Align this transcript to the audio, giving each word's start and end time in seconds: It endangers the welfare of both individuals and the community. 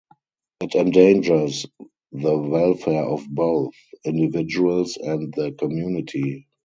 It 0.61 0.73
endangers 0.73 1.67
the 2.11 2.35
welfare 2.35 3.03
of 3.03 3.23
both 3.29 3.75
individuals 4.03 4.97
and 4.97 5.31
the 5.31 5.51
community. 5.51 6.47